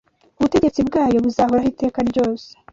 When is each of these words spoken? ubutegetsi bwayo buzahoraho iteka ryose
ubutegetsi 0.39 0.79
bwayo 0.87 1.17
buzahoraho 1.25 1.67
iteka 1.73 1.99
ryose 2.09 2.47